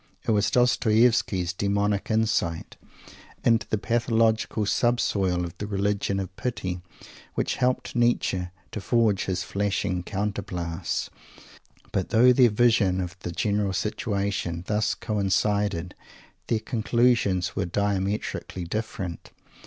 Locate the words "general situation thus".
13.31-14.95